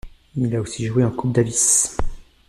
Il 0.35 0.55
a 0.55 0.61
aussi 0.61 0.87
joué 0.87 1.03
en 1.03 1.11
Coupe 1.11 1.31
Davis. 1.33 1.95